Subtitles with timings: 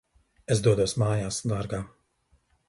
[0.55, 1.83] Es dodos mājās, dārgā.